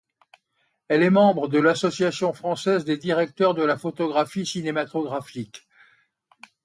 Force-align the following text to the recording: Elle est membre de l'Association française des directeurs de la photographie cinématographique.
Elle 0.87 1.03
est 1.03 1.11
membre 1.11 1.47
de 1.47 1.59
l'Association 1.59 2.33
française 2.33 2.85
des 2.85 2.97
directeurs 2.97 3.53
de 3.53 3.61
la 3.61 3.77
photographie 3.77 4.47
cinématographique. 4.47 5.67